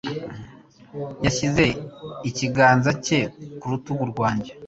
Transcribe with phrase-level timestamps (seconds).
[1.23, 1.65] Yashyize
[2.29, 3.19] ikiganza cye
[3.59, 4.51] ku rutugu rwanjye.